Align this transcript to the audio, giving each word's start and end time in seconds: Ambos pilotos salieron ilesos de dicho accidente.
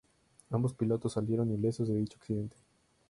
Ambos 0.49 0.73
pilotos 0.73 1.13
salieron 1.13 1.51
ilesos 1.51 1.87
de 1.87 1.93
dicho 1.93 2.17
accidente. 2.17 2.57